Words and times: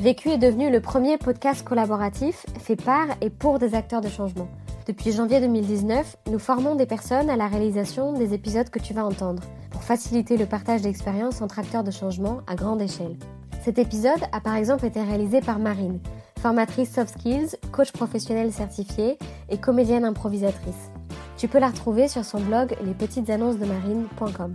Vécu 0.00 0.28
est 0.28 0.38
devenu 0.38 0.70
le 0.70 0.80
premier 0.80 1.16
podcast 1.16 1.66
collaboratif 1.66 2.44
fait 2.60 2.76
par 2.76 3.06
et 3.22 3.30
pour 3.30 3.58
des 3.58 3.74
acteurs 3.74 4.02
de 4.02 4.08
changement. 4.08 4.46
Depuis 4.86 5.10
janvier 5.10 5.40
2019, 5.40 6.16
nous 6.30 6.38
formons 6.38 6.74
des 6.74 6.84
personnes 6.84 7.30
à 7.30 7.36
la 7.36 7.48
réalisation 7.48 8.12
des 8.12 8.34
épisodes 8.34 8.68
que 8.68 8.78
tu 8.78 8.92
vas 8.92 9.06
entendre, 9.06 9.42
pour 9.70 9.82
faciliter 9.82 10.36
le 10.36 10.44
partage 10.44 10.82
d'expériences 10.82 11.40
entre 11.40 11.58
acteurs 11.58 11.82
de 11.82 11.90
changement 11.90 12.42
à 12.46 12.56
grande 12.56 12.82
échelle. 12.82 13.16
Cet 13.64 13.78
épisode 13.78 14.22
a 14.32 14.40
par 14.40 14.56
exemple 14.56 14.84
été 14.84 15.00
réalisé 15.00 15.40
par 15.40 15.58
Marine, 15.58 15.98
formatrice 16.40 16.92
soft 16.92 17.18
skills, 17.18 17.56
coach 17.72 17.90
professionnel 17.90 18.52
certifié 18.52 19.16
et 19.48 19.56
comédienne 19.56 20.04
improvisatrice. 20.04 20.90
Tu 21.38 21.48
peux 21.48 21.58
la 21.58 21.68
retrouver 21.68 22.08
sur 22.08 22.24
son 22.24 22.40
blog 22.40 22.76
lespetitesannonces-de-marine.com. 22.84 24.54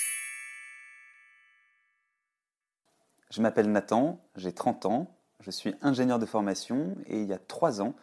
Je 3.31 3.41
m'appelle 3.41 3.71
Nathan, 3.71 4.19
j'ai 4.35 4.51
30 4.51 4.85
ans, 4.87 5.07
je 5.39 5.51
suis 5.51 5.73
ingénieur 5.81 6.19
de 6.19 6.25
formation 6.25 6.97
et 7.07 7.21
il 7.21 7.27
y 7.27 7.33
a 7.33 7.39
3 7.39 7.81
ans, 7.81 7.93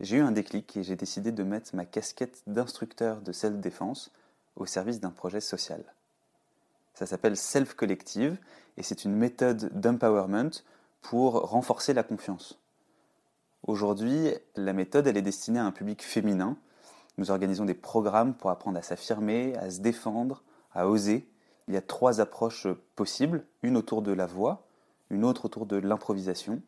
j'ai 0.00 0.18
eu 0.18 0.20
un 0.20 0.30
déclic 0.30 0.76
et 0.76 0.82
j'ai 0.82 0.94
décidé 0.94 1.32
de 1.32 1.42
mettre 1.42 1.74
ma 1.74 1.86
casquette 1.86 2.42
d'instructeur 2.46 3.22
de 3.22 3.32
self-défense 3.32 4.12
au 4.56 4.66
service 4.66 5.00
d'un 5.00 5.10
projet 5.10 5.40
social. 5.40 5.82
Ça 6.92 7.06
s'appelle 7.06 7.38
Self 7.38 7.72
Collective 7.72 8.36
et 8.76 8.82
c'est 8.82 9.06
une 9.06 9.16
méthode 9.16 9.70
d'empowerment 9.72 10.50
pour 11.00 11.48
renforcer 11.48 11.94
la 11.94 12.02
confiance. 12.02 12.60
Aujourd'hui, 13.66 14.34
la 14.54 14.74
méthode 14.74 15.06
elle 15.06 15.16
est 15.16 15.22
destinée 15.22 15.60
à 15.60 15.64
un 15.64 15.72
public 15.72 16.02
féminin. 16.02 16.58
Nous 17.16 17.30
organisons 17.30 17.64
des 17.64 17.72
programmes 17.72 18.34
pour 18.34 18.50
apprendre 18.50 18.76
à 18.76 18.82
s'affirmer, 18.82 19.56
à 19.56 19.70
se 19.70 19.80
défendre, 19.80 20.42
à 20.74 20.88
oser. 20.88 21.26
Il 21.68 21.74
y 21.74 21.78
a 21.78 21.82
trois 21.82 22.20
approches 22.20 22.68
possibles, 22.96 23.46
une 23.62 23.78
autour 23.78 24.02
de 24.02 24.12
la 24.12 24.26
voix, 24.26 24.63
une 25.14 25.24
autre 25.24 25.46
autour 25.46 25.66
de 25.66 25.76
l'improvisation 25.76 26.60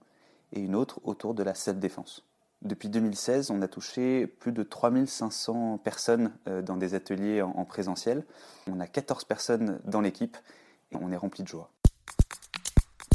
et 0.52 0.60
une 0.60 0.74
autre 0.74 1.00
autour 1.04 1.34
de 1.34 1.42
la 1.42 1.54
self-défense. 1.54 2.24
Depuis 2.62 2.88
2016, 2.88 3.50
on 3.50 3.60
a 3.60 3.68
touché 3.68 4.26
plus 4.26 4.52
de 4.52 4.62
3500 4.62 5.78
personnes 5.78 6.32
euh, 6.48 6.62
dans 6.62 6.76
des 6.76 6.94
ateliers 6.94 7.42
en 7.42 7.64
présentiel. 7.64 8.24
On 8.70 8.80
a 8.80 8.86
14 8.86 9.24
personnes 9.24 9.80
dans 9.84 10.00
l'équipe 10.00 10.36
et 10.92 10.96
on 10.96 11.12
est 11.12 11.16
rempli 11.16 11.42
de 11.42 11.48
joie. 11.48 11.70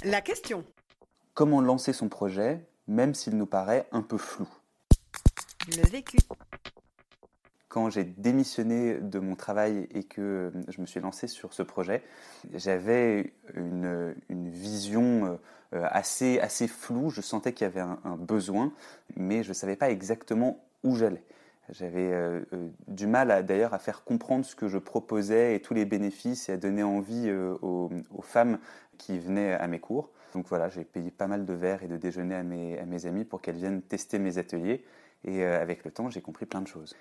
La 0.03 0.21
question. 0.21 0.63
Comment 1.33 1.61
lancer 1.61 1.93
son 1.93 2.09
projet, 2.09 2.67
même 2.87 3.13
s'il 3.13 3.37
nous 3.37 3.45
paraît 3.45 3.87
un 3.91 4.01
peu 4.01 4.17
flou? 4.17 4.47
Le 5.67 5.87
vécu. 5.89 6.17
Quand 7.71 7.89
j'ai 7.89 8.03
démissionné 8.03 8.95
de 8.95 9.19
mon 9.19 9.35
travail 9.35 9.87
et 9.93 10.03
que 10.03 10.51
je 10.67 10.81
me 10.81 10.85
suis 10.85 10.99
lancé 10.99 11.27
sur 11.27 11.53
ce 11.53 11.63
projet, 11.63 12.03
j'avais 12.53 13.31
une, 13.53 14.13
vision 14.29 15.39
euh, 15.73 15.87
assez, 15.89 16.37
assez 16.41 16.67
floue. 16.67 17.11
Je 17.11 17.21
sentais 17.21 17.53
qu'il 17.53 17.63
y 17.63 17.69
avait 17.69 17.79
un, 17.79 18.17
besoin, 18.17 18.73
mais 19.15 19.41
je 19.43 19.49
ne 19.49 19.53
savais 19.53 19.77
pas 19.77 19.89
exactement 19.89 20.61
où 20.83 20.97
j'allais. 20.97 21.23
J'avais 21.69 22.11
euh, 22.11 22.41
euh, 22.51 22.67
du 22.89 23.07
mal 23.07 23.45
d'ailleurs 23.45 23.73
à 23.73 23.79
faire 23.79 24.03
comprendre 24.03 24.43
ce 24.43 24.55
que 24.55 24.67
je 24.67 24.77
proposais 24.77 25.55
et 25.55 25.61
tous 25.61 25.73
les 25.73 25.85
bénéfices 25.85 26.49
et 26.49 26.53
à 26.53 26.57
donner 26.57 26.83
envie 26.83 27.29
euh, 27.29 27.55
aux, 27.61 27.89
aux, 28.13 28.21
femmes 28.21 28.59
qui 28.97 29.17
venaient 29.17 29.53
à 29.53 29.67
mes 29.67 29.79
cours. 29.79 30.09
Donc 30.33 30.47
voilà, 30.47 30.67
j'ai 30.67 30.83
payé 30.83 31.11
pas 31.11 31.27
mal 31.27 31.45
de 31.45 31.53
verres 31.53 31.83
et 31.83 31.87
de 31.87 31.95
déjeuners 31.95 32.35
à 32.35 32.43
mes, 32.43 32.77
à 32.77 32.85
mes 32.85 33.05
amis 33.05 33.23
pour 33.23 33.41
qu'elles 33.41 33.55
viennent 33.55 33.81
tester 33.81 34.19
mes 34.19 34.37
ateliers. 34.37 34.83
Et 35.23 35.43
euh, 35.43 35.61
avec 35.61 35.85
le 35.85 35.91
temps, 35.91 36.09
j'ai 36.09 36.21
compris 36.21 36.45
plein 36.45 36.61
de 36.61 36.67
choses. 36.67 36.95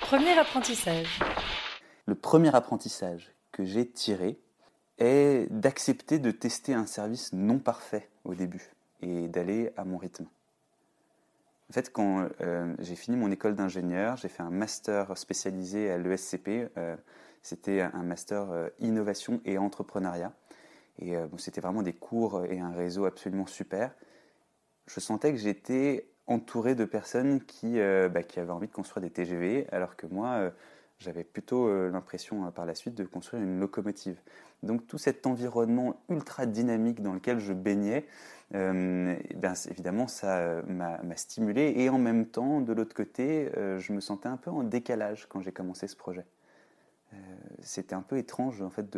Premier 0.00 0.38
apprentissage. 0.38 1.20
Le 2.06 2.14
premier 2.14 2.54
apprentissage 2.54 3.34
que 3.52 3.64
j'ai 3.64 3.88
tiré 3.88 4.38
est 4.98 5.46
d'accepter 5.50 6.18
de 6.18 6.30
tester 6.30 6.74
un 6.74 6.86
service 6.86 7.32
non 7.32 7.58
parfait 7.58 8.10
au 8.24 8.34
début 8.34 8.72
et 9.00 9.28
d'aller 9.28 9.72
à 9.76 9.84
mon 9.84 9.96
rythme. 9.96 10.26
En 11.70 11.72
fait, 11.72 11.90
quand 11.90 12.28
euh, 12.40 12.74
j'ai 12.78 12.94
fini 12.94 13.16
mon 13.16 13.30
école 13.30 13.54
d'ingénieur, 13.54 14.16
j'ai 14.16 14.28
fait 14.28 14.42
un 14.42 14.50
master 14.50 15.16
spécialisé 15.16 15.90
à 15.90 15.98
l'ESCP. 15.98 16.70
Euh, 16.76 16.96
c'était 17.42 17.80
un 17.80 18.02
master 18.02 18.50
euh, 18.50 18.68
innovation 18.80 19.40
et 19.44 19.58
entrepreneuriat. 19.58 20.32
Et 21.00 21.16
bon, 21.16 21.38
c'était 21.38 21.60
vraiment 21.60 21.82
des 21.82 21.92
cours 21.92 22.44
et 22.44 22.60
un 22.60 22.70
réseau 22.70 23.04
absolument 23.04 23.46
super. 23.46 23.92
Je 24.86 25.00
sentais 25.00 25.32
que 25.32 25.38
j'étais 25.38 26.06
entouré 26.26 26.74
de 26.74 26.84
personnes 26.84 27.40
qui, 27.40 27.78
bah, 27.78 28.22
qui, 28.22 28.40
avaient 28.40 28.50
envie 28.50 28.68
de 28.68 28.72
construire 28.72 29.02
des 29.02 29.10
TGV, 29.10 29.66
alors 29.72 29.96
que 29.96 30.06
moi, 30.06 30.52
j'avais 30.98 31.24
plutôt 31.24 31.68
l'impression 31.90 32.50
par 32.52 32.64
la 32.66 32.74
suite 32.74 32.94
de 32.94 33.04
construire 33.04 33.42
une 33.42 33.60
locomotive. 33.60 34.18
Donc 34.62 34.86
tout 34.86 34.98
cet 34.98 35.26
environnement 35.26 36.00
ultra 36.08 36.46
dynamique 36.46 37.02
dans 37.02 37.12
lequel 37.12 37.38
je 37.38 37.52
baignais, 37.52 38.06
euh, 38.54 39.16
ben, 39.36 39.54
évidemment, 39.70 40.06
ça 40.06 40.62
m'a 40.66 41.16
stimulé. 41.16 41.74
Et 41.76 41.88
en 41.88 41.98
même 41.98 42.26
temps, 42.26 42.60
de 42.60 42.72
l'autre 42.72 42.94
côté, 42.94 43.50
euh, 43.56 43.78
je 43.78 43.92
me 43.92 44.00
sentais 44.00 44.28
un 44.28 44.36
peu 44.36 44.50
en 44.50 44.62
décalage 44.62 45.26
quand 45.28 45.40
j'ai 45.40 45.52
commencé 45.52 45.88
ce 45.88 45.96
projet. 45.96 46.26
Euh, 47.12 47.16
C'était 47.60 47.94
un 47.94 48.02
peu 48.02 48.18
étrange, 48.18 48.62
en 48.62 48.70
fait, 48.70 48.96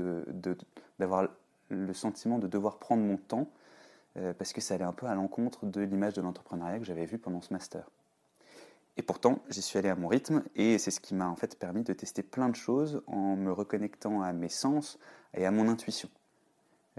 d'avoir 0.99 1.23
de, 1.23 1.29
le 1.71 1.93
sentiment 1.93 2.39
de 2.39 2.47
devoir 2.47 2.79
prendre 2.79 3.03
mon 3.03 3.17
temps, 3.17 3.49
euh, 4.16 4.32
parce 4.32 4.53
que 4.53 4.60
ça 4.60 4.75
allait 4.75 4.84
un 4.84 4.93
peu 4.93 5.06
à 5.06 5.15
l'encontre 5.15 5.66
de 5.66 5.81
l'image 5.81 6.15
de 6.15 6.22
l'entrepreneuriat 6.22 6.78
que 6.78 6.84
j'avais 6.84 7.06
vu 7.06 7.19
pendant 7.19 7.41
ce 7.41 7.53
master. 7.53 7.91
Et 8.97 9.03
pourtant, 9.03 9.41
j'y 9.50 9.60
suis 9.60 9.78
allé 9.78 9.91
à 9.91 9.97
mon 9.97 10.09
rythme, 10.09 10.43
et 10.54 10.78
c'est 10.78 10.91
ce 10.91 11.00
qui 11.00 11.15
m'a 11.15 11.28
en 11.28 11.37
fait 11.37 11.59
permis 11.59 11.82
de 11.82 11.93
tester 11.93 12.22
plein 12.22 12.49
de 12.49 12.56
choses 12.56 13.03
en 13.06 13.37
me 13.37 13.53
reconnectant 13.53 14.22
à 14.22 14.32
mes 14.32 14.49
sens 14.49 14.99
et 15.34 15.44
à 15.44 15.50
mon 15.50 15.69
intuition. 15.69 16.09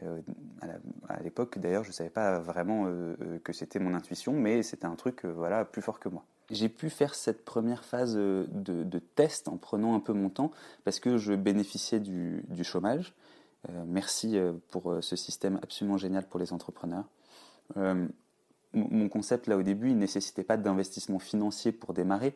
Euh, 0.03 0.21
à 1.09 1.21
l'époque, 1.23 1.57
d'ailleurs, 1.57 1.83
je 1.83 1.89
ne 1.89 1.93
savais 1.93 2.09
pas 2.09 2.39
vraiment 2.39 2.85
euh, 2.85 3.15
que 3.43 3.53
c'était 3.53 3.79
mon 3.79 3.93
intuition, 3.93 4.33
mais 4.33 4.61
c'était 4.61 4.85
un 4.85 4.95
truc 4.95 5.25
euh, 5.25 5.33
voilà, 5.33 5.65
plus 5.65 5.81
fort 5.81 5.99
que 5.99 6.09
moi. 6.09 6.23
J'ai 6.51 6.69
pu 6.69 6.89
faire 6.89 7.15
cette 7.15 7.43
première 7.43 7.83
phase 7.83 8.15
de, 8.15 8.99
test 9.15 9.47
en 9.47 9.57
prenant 9.57 9.95
un 9.95 9.99
peu 9.99 10.13
mon 10.13 10.29
temps 10.29 10.51
parce 10.85 11.01
que 11.01 11.17
je 11.17 11.33
bénéficiais 11.33 11.99
du 11.99 12.63
chômage. 12.63 13.13
Euh, 13.69 13.83
merci 13.85 14.37
pour 14.69 14.97
ce 15.01 15.15
système 15.15 15.59
absolument 15.61 15.97
génial 15.97 16.27
pour 16.27 16.39
les 16.39 16.53
entrepreneurs. 16.53 17.05
Euh, 17.77 18.07
mon 18.73 19.09
concept, 19.09 19.47
là, 19.47 19.57
au 19.57 19.63
début, 19.63 19.89
il 19.89 19.95
ne 19.95 20.01
nécessitait 20.01 20.43
pas 20.43 20.57
d'investissement 20.57 21.19
financier 21.19 21.71
pour 21.71 21.93
démarrer. 21.93 22.35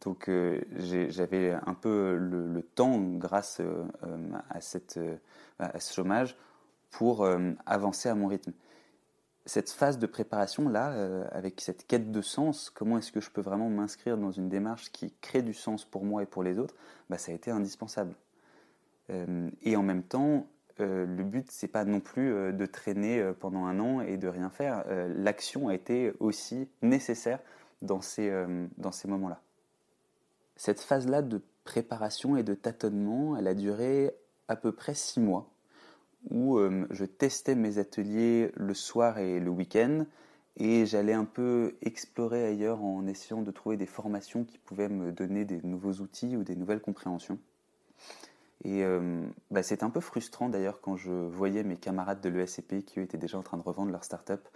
Donc, 0.00 0.28
euh, 0.28 0.60
j'avais 0.76 1.52
un 1.52 1.74
peu 1.74 2.16
le, 2.16 2.62
temps, 2.62 2.98
grâce 2.98 3.60
à, 4.50 4.60
cette, 4.60 4.98
ce 5.58 5.92
chômage, 5.92 6.36
pour 6.94 7.24
euh, 7.24 7.52
avancer 7.66 8.08
à 8.08 8.14
mon 8.14 8.28
rythme. 8.28 8.52
Cette 9.46 9.70
phase 9.70 9.98
de 9.98 10.06
préparation 10.06 10.68
là, 10.68 10.92
euh, 10.92 11.26
avec 11.32 11.60
cette 11.60 11.86
quête 11.86 12.12
de 12.12 12.22
sens, 12.22 12.70
comment 12.70 12.98
est-ce 12.98 13.10
que 13.10 13.20
je 13.20 13.30
peux 13.30 13.40
vraiment 13.40 13.68
m'inscrire 13.68 14.16
dans 14.16 14.30
une 14.30 14.48
démarche 14.48 14.90
qui 14.92 15.12
crée 15.20 15.42
du 15.42 15.54
sens 15.54 15.84
pour 15.84 16.04
moi 16.04 16.22
et 16.22 16.26
pour 16.26 16.42
les 16.42 16.58
autres, 16.58 16.74
bah, 17.10 17.18
ça 17.18 17.32
a 17.32 17.34
été 17.34 17.50
indispensable. 17.50 18.14
Euh, 19.10 19.50
et 19.62 19.76
en 19.76 19.82
même 19.82 20.04
temps, 20.04 20.46
euh, 20.80 21.06
le 21.06 21.22
but 21.22 21.50
c'est 21.50 21.68
pas 21.68 21.84
non 21.84 22.00
plus 22.00 22.32
euh, 22.32 22.52
de 22.52 22.66
traîner 22.66 23.20
euh, 23.20 23.32
pendant 23.32 23.64
un 23.64 23.78
an 23.78 24.00
et 24.00 24.16
de 24.16 24.28
rien 24.28 24.50
faire. 24.50 24.84
L'action 25.16 25.68
a 25.68 25.74
été 25.74 26.12
aussi 26.20 26.68
nécessaire 26.82 27.40
dans 27.82 28.00
ces, 28.00 28.32
dans 28.78 28.92
ces 28.92 29.08
moments-là. 29.08 29.40
Cette 30.56 30.80
phase-là 30.80 31.22
de 31.22 31.42
préparation 31.64 32.36
et 32.36 32.42
de 32.42 32.54
tâtonnement, 32.54 33.36
elle 33.36 33.46
a 33.46 33.54
duré 33.54 34.14
à 34.48 34.56
peu 34.56 34.72
près 34.72 34.94
six 34.94 35.20
mois 35.20 35.50
où 36.30 36.58
je 36.90 37.04
testais 37.04 37.54
mes 37.54 37.76
ateliers 37.76 38.50
le 38.54 38.72
soir 38.72 39.18
et 39.18 39.40
le 39.40 39.50
week-end 39.50 40.06
et 40.56 40.86
j'allais 40.86 41.12
un 41.12 41.24
peu 41.24 41.76
explorer 41.82 42.46
ailleurs 42.46 42.82
en 42.82 43.06
essayant 43.06 43.42
de 43.42 43.50
trouver 43.50 43.76
des 43.76 43.86
formations 43.86 44.44
qui 44.44 44.58
pouvaient 44.58 44.88
me 44.88 45.12
donner 45.12 45.44
des 45.44 45.60
nouveaux 45.62 45.94
outils 45.94 46.36
ou 46.36 46.44
des 46.44 46.56
nouvelles 46.56 46.80
compréhensions. 46.80 47.38
Et 48.64 48.82
euh, 48.82 49.26
bah, 49.50 49.62
c'était 49.62 49.84
un 49.84 49.90
peu 49.90 50.00
frustrant 50.00 50.48
d'ailleurs 50.48 50.80
quand 50.80 50.96
je 50.96 51.10
voyais 51.10 51.62
mes 51.62 51.76
camarades 51.76 52.20
de 52.20 52.30
l'ESCP 52.30 52.84
qui 52.84 52.98
eux 52.98 53.02
étaient 53.02 53.18
déjà 53.18 53.38
en 53.38 53.42
train 53.42 53.58
de 53.58 53.62
revendre 53.62 53.92
leur 53.92 54.04
start-up. 54.04 54.48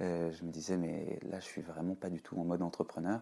Euh, 0.00 0.32
je 0.32 0.44
me 0.44 0.50
disais, 0.50 0.76
mais 0.76 1.20
là, 1.22 1.38
je 1.38 1.44
suis 1.44 1.62
vraiment 1.62 1.94
pas 1.94 2.10
du 2.10 2.20
tout 2.20 2.36
en 2.38 2.44
mode 2.44 2.62
entrepreneur. 2.62 3.20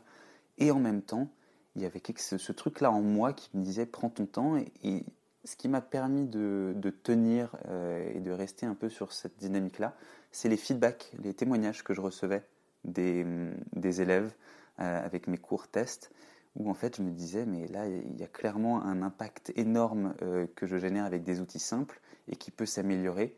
Et 0.56 0.70
en 0.70 0.80
même 0.80 1.02
temps, 1.02 1.28
il 1.76 1.82
y 1.82 1.84
avait 1.84 2.02
ce, 2.16 2.52
truc-là 2.52 2.90
en 2.90 3.02
moi 3.02 3.34
qui 3.34 3.50
me 3.54 3.62
disait, 3.62 3.84
prends 3.84 4.08
ton 4.08 4.26
temps. 4.26 4.56
Et, 4.82 5.04
ce 5.44 5.56
qui 5.56 5.68
m'a 5.68 5.80
permis 5.80 6.28
de, 6.28 6.72
tenir 7.02 7.56
euh, 7.66 8.12
et 8.14 8.20
de 8.20 8.30
rester 8.30 8.64
un 8.64 8.76
peu 8.76 8.88
sur 8.88 9.12
cette 9.12 9.36
dynamique-là, 9.38 9.96
c'est 10.30 10.48
les 10.48 10.56
feedbacks, 10.56 11.12
les 11.20 11.34
témoignages 11.34 11.82
que 11.82 11.94
je 11.94 12.00
recevais 12.00 12.44
des, 12.84 13.26
des 13.72 14.00
élèves 14.00 14.32
avec 14.78 15.26
mes 15.26 15.38
cours 15.38 15.66
tests 15.66 16.12
où 16.56 16.70
en 16.70 16.74
fait 16.74 16.96
je 16.96 17.02
me 17.02 17.10
disais 17.10 17.46
mais 17.46 17.66
là 17.68 17.86
il 17.86 18.16
y 18.18 18.24
a 18.24 18.28
clairement 18.28 18.82
un 18.82 19.02
impact 19.02 19.52
énorme 19.56 20.14
euh, 20.22 20.46
que 20.54 20.66
je 20.66 20.76
génère 20.76 21.04
avec 21.04 21.24
des 21.24 21.40
outils 21.40 21.58
simples 21.58 22.00
et 22.28 22.36
qui 22.36 22.50
peut 22.50 22.66
s'améliorer. 22.66 23.36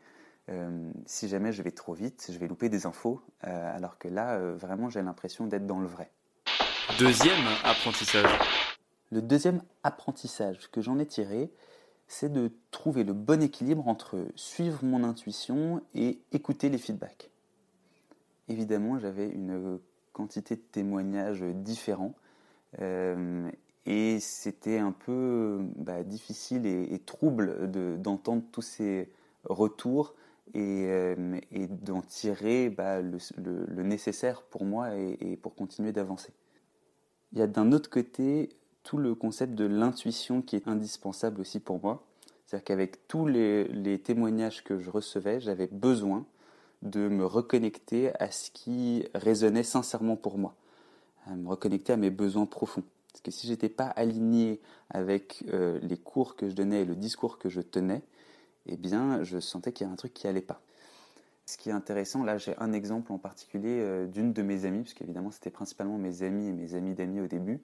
Euh, 0.49 0.91
si 1.07 1.27
jamais 1.27 1.51
je 1.51 1.63
vais 1.63 1.71
trop 1.71 1.93
vite, 1.93 2.29
je 2.31 2.37
vais 2.37 2.47
louper 2.47 2.69
des 2.69 2.85
infos, 2.85 3.19
euh, 3.45 3.75
alors 3.75 3.97
que 3.97 4.07
là 4.07 4.39
vraiment 4.53 4.89
j'ai 4.89 5.01
l'impression 5.01 5.47
d'être 5.47 5.65
dans 5.65 5.79
le 5.79 5.87
vrai. 5.87 6.11
Deuxième 6.99 7.45
apprentissage. 7.63 8.29
Le 9.11 9.21
deuxième 9.21 9.61
apprentissage 9.83 10.69
que 10.71 10.81
j'en 10.81 10.99
ai 10.99 11.05
tiré, 11.05 11.51
c'est 12.07 12.31
de 12.31 12.51
trouver 12.69 13.03
le 13.03 13.13
bon 13.13 13.41
équilibre 13.41 13.87
entre 13.87 14.27
suivre 14.35 14.83
mon 14.83 15.03
intuition 15.03 15.81
et 15.95 16.19
écouter 16.31 16.69
les 16.69 16.77
feedbacks. 16.77 17.31
Évidemment, 18.47 18.99
j'avais 18.99 19.27
une 19.27 19.79
quantité 20.13 20.55
de 20.55 20.61
témoignages 20.61 21.41
différents 21.41 22.13
et 22.79 24.19
c'était 24.19 24.79
un 24.79 24.91
peu 24.91 25.59
bah, 25.75 26.03
difficile 26.03 26.65
et, 26.65 26.99
trouble 26.99 27.69
d'entendre 28.01 28.43
tous 28.51 28.61
ces 28.61 29.09
retours 29.43 30.15
et, 30.53 30.85
euh, 30.87 31.39
d'en 31.81 32.01
tirer 32.01 32.69
bah, 32.69 33.01
le, 33.01 33.83
nécessaire 33.83 34.41
pour 34.41 34.65
moi 34.65 34.95
et, 34.95 35.37
pour 35.37 35.55
continuer 35.55 35.91
d'avancer. 35.91 36.33
Il 37.33 37.39
y 37.39 37.41
a 37.41 37.47
d'un 37.47 37.71
autre 37.71 37.89
côté 37.89 38.49
tout 38.83 38.97
le 38.97 39.13
concept 39.15 39.53
de 39.55 39.65
l'intuition 39.65 40.41
qui 40.41 40.55
est 40.55 40.67
indispensable 40.67 41.41
aussi 41.41 41.59
pour 41.59 41.81
moi. 41.81 42.05
C'est-à-dire 42.45 42.63
qu'avec 42.63 43.07
tous 43.07 43.25
les, 43.25 43.65
les, 43.65 43.99
témoignages 43.99 44.63
que 44.63 44.77
je 44.77 44.89
recevais, 44.89 45.39
j'avais 45.39 45.67
besoin 45.67 46.25
de 46.83 47.07
me 47.07 47.25
reconnecter 47.25 48.11
à 48.19 48.29
ce 48.29 48.51
qui 48.51 49.05
résonnait 49.15 49.63
sincèrement 49.63 50.15
pour 50.15 50.37
moi 50.37 50.55
à 51.25 51.35
me 51.35 51.47
reconnecter 51.47 51.93
à 51.93 51.97
mes 51.97 52.09
besoins 52.09 52.45
profonds. 52.45 52.83
Parce 53.11 53.21
que 53.21 53.31
si 53.31 53.47
j'étais 53.47 53.69
pas 53.69 53.87
aligné 53.87 54.59
avec 54.89 55.43
euh, 55.53 55.79
les 55.81 55.97
cours 55.97 56.35
que 56.35 56.49
je 56.49 56.55
donnais 56.55 56.81
et 56.81 56.85
le 56.85 56.95
discours 56.95 57.37
que 57.37 57.49
je 57.49 57.61
tenais, 57.61 58.01
eh 58.65 58.77
bien, 58.77 59.23
je 59.23 59.39
sentais 59.39 59.71
qu'il 59.71 59.85
y 59.85 59.87
avait 59.87 59.93
un 59.93 59.97
truc 59.97 60.13
qui 60.13 60.27
allait 60.27 60.41
pas. 60.41 60.61
Ce 61.45 61.57
qui 61.57 61.69
est 61.69 61.73
intéressant, 61.73 62.23
là, 62.23 62.37
j'ai 62.37 62.57
un 62.57 62.73
exemple 62.73 63.11
en 63.11 63.17
particulier 63.17 63.79
euh, 63.79 64.07
d'une 64.07 64.33
de 64.33 64.41
mes 64.41 64.65
amies, 64.65 64.81
parce 64.81 64.93
qu'évidemment, 64.93 65.31
c'était 65.31 65.51
principalement 65.51 65.97
mes 65.97 66.23
amis 66.23 66.47
et 66.47 66.53
mes 66.53 66.73
amis 66.73 66.93
d'amis 66.93 67.21
au 67.21 67.27
début, 67.27 67.61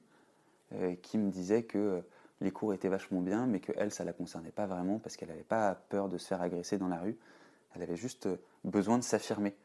euh, 0.74 0.96
qui 1.02 1.18
me 1.18 1.30
disaient 1.32 1.64
que 1.64 2.02
les 2.40 2.52
cours 2.52 2.74
étaient 2.74 2.90
vachement 2.90 3.22
bien, 3.22 3.46
mais 3.46 3.60
que 3.60 3.72
elle, 3.76 3.92
ça 3.92 4.04
la 4.04 4.14
concernait 4.14 4.52
pas 4.52 4.66
vraiment 4.66 5.00
parce 5.00 5.16
qu'elle 5.16 5.30
n'avait 5.30 5.44
pas 5.44 5.76
peur 5.90 6.10
de 6.10 6.18
se 6.18 6.28
faire 6.28 6.42
agresser 6.42 6.78
dans 6.78 6.88
la 6.88 7.00
rue. 7.00 7.18
Elle 7.76 7.84
avait 7.84 7.98
juste 7.98 8.28
besoin 8.64 8.98
de 8.98 9.04
s'affirmer 9.04 9.56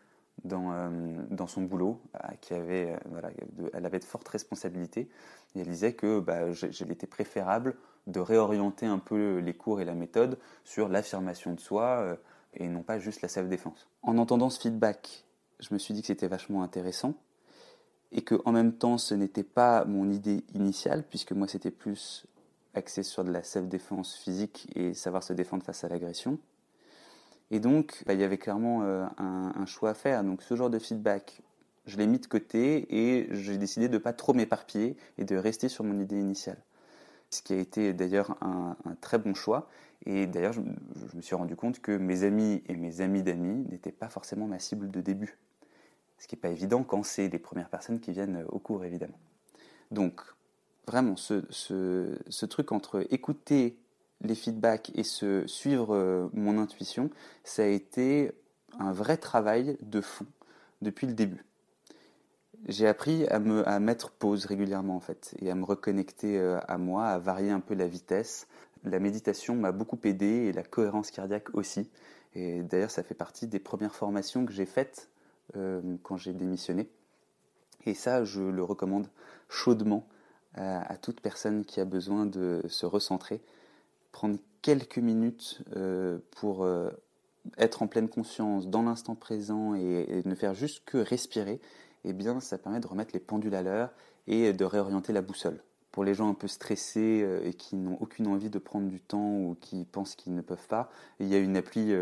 dans, 0.45 0.73
euh, 0.73 0.89
dans 1.31 1.47
son 1.47 1.63
boulot, 1.63 2.01
euh, 2.15 2.29
qui 2.41 2.55
avait, 2.55 2.93
euh, 2.93 2.97
voilà, 3.07 3.31
elle 3.73 3.87
avait 3.87 3.99
de 3.99 4.05
fortes 4.05 4.29
responsabilités. 4.29 5.09
Et 5.55 5.61
elle 5.61 5.69
disait 5.69 5.95
que 5.95 6.21
bah, 6.21 6.41
il 6.81 6.93
était 6.93 7.07
préférable 7.07 7.77
de 8.07 8.21
réorienter 8.21 8.87
un 8.87 8.99
peu 8.99 9.39
les 9.39 9.55
cours 9.55 9.81
et 9.81 9.85
la 9.85 9.95
méthode 9.95 10.39
sur 10.65 10.89
l'affirmation 10.89 11.55
de 11.55 11.61
soi 11.61 12.17
et 12.55 12.69
non 12.69 12.83
pas 12.83 12.99
juste 12.99 13.23
la 13.23 13.29
self-défense. 13.29 13.89
En 14.03 14.19
entendant 14.19 14.49
ce 14.49 14.61
feedback, 14.61 15.25
je 15.59 15.73
me 15.73 15.79
suis 15.79 15.93
dit 15.93 16.03
que 16.03 16.09
c'était 16.09 16.29
vachement 16.29 16.63
intéressant 16.63 17.15
et 18.13 18.23
que 18.23 18.41
en 18.45 18.53
même 18.53 18.73
temps 18.73 18.99
ce 18.99 19.15
n'était 19.15 19.43
pas 19.43 19.85
mon 19.85 20.11
idée 20.11 20.45
initiale 20.55 21.05
puisque 21.09 21.33
moi 21.33 21.49
c'était 21.49 21.73
plus 21.73 22.27
axé 22.75 23.03
sur 23.03 23.25
de 23.25 23.33
la 23.33 23.43
self-défense 23.43 24.15
physique 24.17 24.69
et 24.77 24.95
savoir 24.95 25.23
se 25.23 25.33
défendre 25.33 25.65
face 25.65 25.83
à 25.83 25.89
l'agression. 25.89 26.39
Et 27.51 27.61
donc, 27.61 28.03
bah, 28.07 28.15
il 28.15 28.21
y 28.21 28.25
avait 28.25 28.39
clairement 28.39 28.83
euh, 28.83 29.07
un, 29.19 29.67
choix 29.67 29.91
à 29.91 29.95
faire. 29.95 30.25
Donc, 30.25 30.43
ce 30.43 30.57
genre 30.57 30.71
de 30.71 30.79
feedback, 30.79 31.43
je 31.87 31.97
l'ai 31.97 32.07
mis 32.07 32.19
de 32.19 32.27
côté 32.27 32.87
et 32.91 33.29
j'ai 33.31 33.57
décidé 33.59 33.89
de 33.89 33.95
ne 33.95 33.99
pas 33.99 34.13
trop 34.13 34.35
m'éparpiller 34.35 34.97
et 35.19 35.25
de 35.25 35.37
rester 35.37 35.69
sur 35.69 35.85
mon 35.85 36.01
idée 36.01 36.19
initiale. 36.19 36.59
Ce 37.31 37.43
qui 37.43 37.53
a 37.53 37.57
été 37.57 37.93
d'ailleurs 37.93 38.37
un, 38.41 38.77
très 39.01 39.19
bon 39.19 39.35
choix. 39.35 39.69
Et 40.05 40.27
d'ailleurs, 40.27 40.53
je, 40.53 40.61
me 40.61 41.23
suis 41.23 41.35
rendu 41.35 41.57
compte 41.57 41.81
que 41.81 41.97
mes 41.97 42.23
amis 42.23 42.63
et 42.69 42.77
mes 42.77 43.01
amis 43.01 43.23
d'amis 43.23 43.65
n'étaient 43.71 43.93
pas 43.93 44.09
forcément 44.09 44.47
ma 44.47 44.59
cible 44.59 44.91
de 44.91 45.01
début. 45.01 45.39
Ce 46.19 46.27
qui 46.27 46.35
n'est 46.35 46.41
pas 46.41 46.51
évident 46.51 46.83
quand 46.83 47.03
c'est 47.05 47.29
les 47.29 47.39
premières 47.39 47.69
personnes 47.69 48.01
qui 48.01 48.13
viennent 48.13 48.45
au 48.49 48.59
cours, 48.59 48.85
évidemment. 48.85 49.19
Donc, 49.91 50.21
vraiment, 50.87 51.17
ce, 51.17 51.45
ce 51.51 52.47
truc 52.47 52.73
entre 52.73 53.07
écouter 53.11 53.77
les 54.23 54.35
feedbacks 54.35 54.91
et 54.95 55.03
se 55.03 55.47
suivre 55.47 55.95
euh, 55.95 56.29
mon 56.33 56.59
intuition, 56.59 57.11
ça 57.45 57.63
a 57.63 57.67
été 57.67 58.33
un 58.79 58.93
vrai 58.93 59.17
travail 59.17 59.77
de 59.83 60.01
fond 60.01 60.27
depuis 60.83 61.07
le 61.07 61.15
début. 61.15 61.45
J'ai 62.67 62.89
appris 62.89 63.27
à 63.29 63.39
me 63.39 63.67
à 63.69 63.79
mettre 63.79 64.11
pause 64.11 64.47
régulièrement 64.47 64.97
en 64.97 65.01
fait 65.01 65.35
et 65.41 65.51
à 65.51 65.55
me 65.55 65.65
reconnecter 65.65 66.39
euh, 66.39 66.59
à 66.67 66.79
moi, 66.79 67.07
à 67.07 67.19
varier 67.19 67.51
un 67.51 67.61
peu 67.61 67.75
la 67.75 67.87
vitesse. 67.87 68.49
La 68.85 68.99
méditation 68.99 69.55
m'a 69.55 69.73
beaucoup 69.73 69.99
aidé 70.05 70.27
et 70.27 70.53
la 70.53 70.63
cohérence 70.63 71.11
cardiaque 71.11 71.55
aussi. 71.55 71.91
Et 72.35 72.63
d'ailleurs, 72.63 72.91
ça 72.91 73.03
fait 73.03 73.15
partie 73.15 73.47
des 73.47 73.59
premières 73.59 73.95
formations 73.95 74.45
que 74.45 74.53
j'ai 74.53 74.67
faites 74.67 75.09
euh, 75.57 75.81
quand 76.03 76.17
j'ai 76.17 76.33
démissionné. 76.33 76.89
Et 77.87 77.95
ça, 77.95 78.25
je 78.25 78.43
le 78.43 78.63
recommande 78.63 79.09
chaudement 79.49 80.07
à 80.55 80.97
toute 80.97 81.21
personne 81.21 81.67
qui 81.67 81.81
a 81.81 81.85
besoin 81.85 82.25
de 82.25 82.63
se 82.67 82.87
recentrer 82.87 83.43
prendre 84.17 84.39
quelques 84.63 84.97
minutes 84.97 85.59
euh, 85.77 86.19
pour 86.31 86.65
euh, 86.65 86.89
être 87.59 87.83
en 87.83 87.87
pleine 87.87 88.09
conscience, 88.09 88.67
dans 88.67 88.83
l'instant 88.83 89.15
présent 89.15 89.75
et, 89.75 90.23
ne 90.25 90.35
faire 90.35 90.55
juste 90.55 90.85
que 90.87 90.97
respirer, 90.97 91.61
eh 92.05 92.15
bien 92.15 92.41
ça 92.41 92.57
permet 92.57 92.81
de 92.81 92.87
remettre 92.87 93.11
les 93.13 93.21
pendules 93.21 93.55
à 93.55 93.61
l'heure 93.61 93.91
et 94.27 94.55
de 94.55 94.65
réorienter 94.65 95.13
la 95.13 95.21
boussole. 95.21 95.63
Pour 95.93 96.03
les 96.03 96.15
gens 96.15 96.31
un 96.31 96.35
peu 96.35 96.49
stressés 96.49 97.21
euh, 97.23 97.47
et 97.47 97.53
qui 97.53 97.77
n'ont 97.77 97.99
aucune 98.01 98.27
envie 98.27 98.49
de 98.49 98.59
prendre 98.59 98.89
du 98.89 99.01
temps 99.01 99.37
ou 99.37 99.55
qui 99.61 99.85
pensent 99.85 100.15
qu'ils 100.15 100.35
ne 100.35 100.41
peuvent 100.41 100.67
pas, 100.67 100.89
il 101.21 101.29
y 101.29 101.35
a 101.35 101.39
une 101.39 101.59
appli 101.59 101.93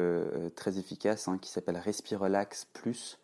très 0.54 0.78
efficace 0.78 1.26
hein, 1.26 1.38
qui 1.38 1.50
s'appelle 1.50 1.78
Respirelax 1.78 2.66
Plus. 2.72 3.18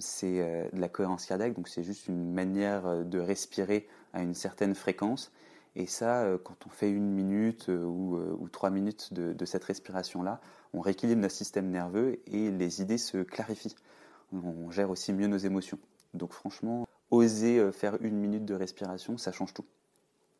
C'est 0.00 0.70
de 0.72 0.80
la 0.80 0.88
cohérence 0.88 1.26
cardiaque, 1.26 1.54
donc 1.54 1.68
c'est 1.68 1.84
juste 1.84 2.08
une 2.08 2.32
manière 2.32 3.04
de 3.04 3.18
respirer 3.20 3.86
à 4.12 4.22
une 4.22 4.34
certaine 4.34 4.74
fréquence 4.74 5.30
et 5.76 5.86
ça, 5.86 6.22
euh, 6.22 6.38
quand 6.38 6.66
on 6.66 6.70
fait 6.70 6.90
une 6.90 7.10
minute 7.10 7.68
euh, 7.68 7.82
euh, 7.82 8.36
ou, 8.38 8.48
trois 8.48 8.70
minutes 8.70 9.12
de, 9.12 9.44
cette 9.44 9.64
respiration-là, 9.64 10.40
on 10.72 10.80
rééquilibre 10.80 11.20
notre 11.20 11.34
système 11.34 11.70
nerveux 11.70 12.20
et 12.26 12.50
les 12.50 12.80
idées 12.80 12.98
se 12.98 13.18
clarifient. 13.18 13.76
On 14.32 14.70
gère 14.70 14.90
aussi 14.90 15.12
mieux 15.12 15.26
nos 15.26 15.36
émotions. 15.36 15.78
Donc 16.14 16.32
franchement, 16.32 16.86
oser 17.10 17.70
faire 17.72 17.96
une 18.00 18.16
minute 18.16 18.44
de 18.44 18.54
respiration, 18.54 19.18
ça 19.18 19.32
change 19.32 19.52
tout. 19.52 19.64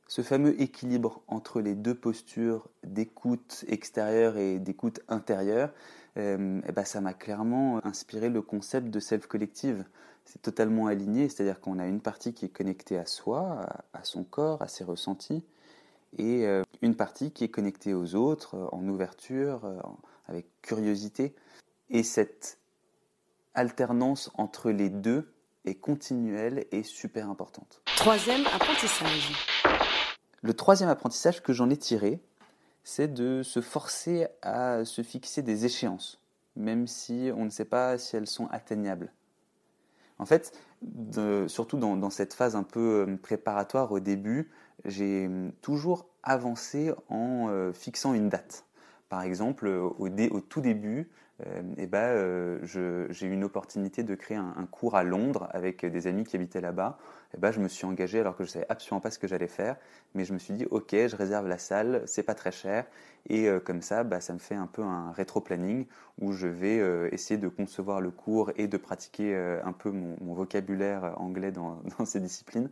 Ce 0.07 0.23
fameux 0.23 0.61
équilibre 0.61 1.23
entre 1.29 1.61
les 1.61 1.75
deux 1.75 1.95
postures 1.95 2.69
d'écoute 2.85 3.65
extérieure 3.69 4.37
et 4.37 4.59
d'écoute 4.59 5.01
intérieure, 5.09 5.73
eh 6.17 6.37
ben, 6.37 6.85
ça 6.85 7.01
m'a 7.01 7.15
clairement 7.15 7.85
inspiré 7.85 8.29
le 8.29 8.43
concept 8.43 8.89
de 8.89 9.01
self-collective 9.01 9.85
c'est 10.25 10.41
totalement 10.43 10.87
aligné, 10.87 11.29
c'est-à-dire 11.29 11.61
qu'on 11.61 11.79
a 11.79 11.87
une 11.87 12.01
partie 12.01 12.33
qui 12.33 12.47
est 12.47 12.51
connectée 12.51 12.99
à 12.99 13.07
soi, 13.07 13.67
à, 13.93 14.05
son 14.05 14.25
corps, 14.25 14.63
à 14.63 14.69
ses 14.69 14.85
ressentis, 14.85 15.45
et 16.17 16.47
euh, 16.47 16.63
une 16.83 16.95
partie 16.95 17.31
qui 17.31 17.45
est 17.45 17.49
connectée 17.49 17.93
aux 17.95 18.15
autres, 18.15 18.57
euh, 18.57 18.69
en 18.73 18.87
ouverture, 18.89 19.65
euh, 19.65 19.81
avec 20.27 20.47
curiosité. 20.63 21.35
Et 21.91 22.03
cette 22.03 22.59
alternance 23.55 24.31
entre 24.35 24.71
les 24.71 24.89
deux 24.89 25.33
est 25.65 25.75
continuelle 25.75 26.67
et 26.73 26.83
super 26.83 27.29
importante. 27.29 27.81
Troisième 27.97 28.47
apprentissage. 28.47 29.33
Le 30.43 30.55
troisième 30.55 30.89
apprentissage 30.89 31.43
que 31.43 31.53
j'en 31.53 31.71
ai 31.71 31.77
tiré, 31.77 32.21
c'est 32.83 33.13
de 33.13 33.43
se 33.43 33.61
forcer 33.61 34.29
à 34.43 34.85
se 34.85 35.03
fixer 35.03 35.43
des 35.43 35.65
échéances, 35.65 36.21
même 36.55 36.87
si 36.87 37.31
on 37.35 37.45
ne 37.45 37.51
sait 37.51 37.65
pas 37.65 37.99
si 37.99 38.17
elles 38.17 38.27
sont 38.27 38.47
atteignables. 38.49 39.13
En 40.25 40.27
fait, 40.27 40.59
surtout 41.49 41.77
dans, 41.77 42.09
cette 42.09 42.33
phase 42.33 42.57
un 42.57 42.63
peu 42.63 43.07
euh, 43.07 43.17
préparatoire 43.19 43.93
au 43.93 44.01
début, 44.01 44.51
j'ai 44.87 45.27
hum, 45.27 45.53
toujours 45.61 46.07
avancé 46.23 46.93
en 47.11 47.49
euh, 47.51 47.75
fixant 47.75 48.15
une 48.15 48.31
date. 48.31 48.65
Par 49.09 49.23
exemple, 49.23 49.69
au, 49.69 50.09
tout 50.41 50.61
début, 50.61 51.09
euh, 51.45 51.63
et 51.77 51.87
ben, 51.87 51.99
euh, 51.99 53.07
j'ai 53.11 53.27
eu 53.27 53.33
une 53.33 53.45
opportunité 53.45 54.03
de 54.03 54.15
créer 54.15 54.37
un, 54.37 54.67
cours 54.71 54.97
à 54.97 55.05
Londres 55.05 55.49
avec 55.53 55.85
des 55.85 56.07
amis 56.07 56.25
qui 56.25 56.37
habitaient 56.37 56.61
là-bas. 56.61 56.99
Et 57.35 57.39
ben, 57.39 57.51
je 57.51 57.61
me 57.61 57.69
suis 57.69 57.87
engagé 57.87 58.21
alors 58.21 58.37
que 58.37 58.45
je 58.45 58.51
savais 58.51 58.67
absolument 58.69 59.01
pas 59.01 59.11
ce 59.11 59.19
que 59.19 59.27
j'allais 59.27 59.49
faire, 59.49 59.77
mais 60.15 60.25
je 60.25 60.33
me 60.33 60.39
suis 60.39 60.55
dit 60.55 60.67
ok, 60.71 60.91
je 60.93 61.17
réserve 61.17 61.49
la 61.49 61.59
salle, 61.59 62.03
c'est 62.07 62.23
pas 62.23 62.35
très 62.35 62.53
cher, 62.53 62.87
et 63.29 63.49
euh, 63.49 63.61
comme 63.61 63.83
ça, 63.83 64.05
bah, 64.05 64.21
ça 64.21 64.33
me 64.33 64.39
fait 64.39 64.55
un 64.55 64.67
peu 64.67 64.83
un 64.83 65.13
rétro-planning 65.13 65.87
où 66.21 66.33
je 66.33 66.47
vais 66.47 66.79
euh, 66.79 67.09
essayer 67.13 67.39
de 67.39 67.49
concevoir 67.49 68.01
le 68.01 68.11
cours 68.11 68.53
et 68.57 68.69
de 68.69 68.77
pratiquer 68.77 69.35
euh, 69.35 69.61
un 69.65 69.73
peu 69.73 69.91
mon, 69.91 70.17
vocabulaire 70.35 71.15
anglais 71.17 71.53
dans, 71.53 71.81
dans 71.99 72.05
ces 72.05 72.21
disciplines 72.21 72.71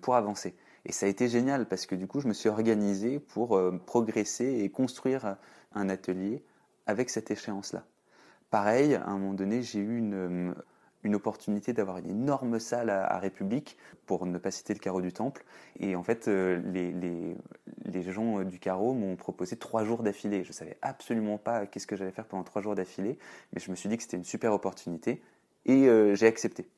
pour 0.00 0.16
avancer. 0.16 0.54
Et 0.86 0.92
ça 0.92 1.06
a 1.06 1.08
été 1.08 1.28
génial 1.28 1.66
parce 1.66 1.86
que 1.86 1.94
du 1.94 2.06
coup, 2.06 2.20
je 2.20 2.28
me 2.28 2.32
suis 2.32 2.48
organisé 2.48 3.18
pour 3.18 3.56
euh, 3.56 3.78
progresser 3.84 4.60
et 4.60 4.70
construire 4.70 5.36
un 5.74 5.88
atelier 5.88 6.42
avec 6.86 7.10
cette 7.10 7.30
échéance-là. 7.30 7.84
Pareil, 8.50 8.94
à 8.94 9.06
un 9.06 9.18
moment 9.18 9.34
donné, 9.34 9.62
j'ai 9.62 9.78
eu 9.78 9.98
une, 9.98 10.14
euh, 10.50 10.54
une 11.04 11.14
opportunité 11.14 11.72
d'avoir 11.72 11.98
une 11.98 12.10
énorme 12.10 12.58
salle 12.58 12.90
à, 12.90 13.06
à 13.06 13.18
République, 13.18 13.78
pour 14.06 14.26
ne 14.26 14.38
pas 14.38 14.50
citer 14.50 14.74
le 14.74 14.80
carreau 14.80 15.00
du 15.00 15.12
Temple. 15.12 15.44
Et 15.78 15.94
en 15.94 16.02
fait, 16.02 16.26
euh, 16.26 16.60
les, 16.72 16.90
les, 16.90 17.36
les 17.84 18.02
gens 18.02 18.40
euh, 18.40 18.44
du 18.44 18.58
carreau 18.58 18.92
m'ont 18.92 19.14
proposé 19.14 19.56
trois 19.56 19.84
jours 19.84 20.02
d'affilée. 20.02 20.42
Je 20.42 20.52
savais 20.52 20.76
absolument 20.82 21.38
pas 21.38 21.66
qu'est-ce 21.66 21.86
que 21.86 21.94
j'allais 21.94 22.10
faire 22.10 22.26
pendant 22.26 22.42
trois 22.42 22.60
jours 22.60 22.74
d'affilée, 22.74 23.18
mais 23.52 23.60
je 23.60 23.70
me 23.70 23.76
suis 23.76 23.88
dit 23.88 23.96
que 23.96 24.02
c'était 24.02 24.16
une 24.16 24.24
super 24.24 24.52
opportunité 24.52 25.22
et 25.64 25.86
euh, 25.88 26.16
j'ai 26.16 26.26
accepté. 26.26 26.68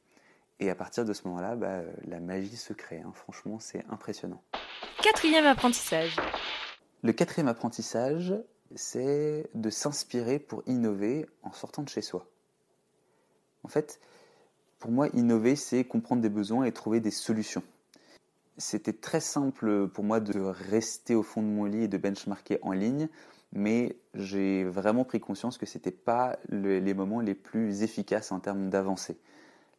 Et 0.61 0.69
à 0.71 0.75
partir 0.75 1.05
de 1.07 1.13
ce 1.15 1.27
moment-là, 1.27 1.57
bah, 1.57 1.81
la 2.07 2.21
magie 2.21 2.57
se 2.57 2.73
crée. 2.75 3.01
hein. 3.01 3.13
Franchement, 3.15 3.59
c'est 3.59 3.85
impressionnant. 3.89 4.43
Quatrième 5.03 5.47
apprentissage. 5.47 6.17
Le 7.03 7.13
quatrième 7.13 7.49
apprentissage, 7.49 8.35
c'est 8.75 9.49
de 9.55 9.71
s'inspirer 9.71 10.39
pour 10.39 10.63
innover 10.67 11.27
en 11.43 11.53
sortant 11.53 11.83
de 11.83 11.89
chez 11.89 12.03
soi. 12.03 12.27
En 13.65 13.69
fait, 13.69 14.01
pour 14.79 14.91
moi, 14.91 15.09
innover, 15.15 15.57
c'est 15.57 15.85
comprendre 15.85 16.23
des 16.23 16.29
besoins 16.29 16.65
et 16.65 16.73
trouver 16.73 17.01
des 17.01 17.11
solutions. 17.11 17.63
C'était 18.59 18.93
très 18.93 19.21
simple 19.21 19.89
pour 19.89 20.05
moi 20.05 20.21
de 20.21 20.39
rester 20.39 21.15
au 21.15 21.23
fond 21.23 21.43
de 21.43 21.47
mon 21.47 21.65
lit 21.65 21.85
et 21.85 21.89
de 21.89 21.97
benchmarker 21.97 22.59
en 22.63 22.73
ligne, 22.73 23.09
mais 23.53 23.97
j'ai 24.15 24.65
vraiment 24.65 25.05
pris 25.05 25.21
conscience 25.21 25.59
que 25.59 25.67
ce 25.67 25.79
n'était 25.79 25.91
pas 25.91 26.39
le- 26.49 26.79
les 26.79 26.95
moments 26.95 27.21
les 27.21 27.35
plus 27.35 27.83
efficaces 27.83 28.33
en 28.33 28.41
termes 28.41 28.71
d'avancée. 28.71 29.17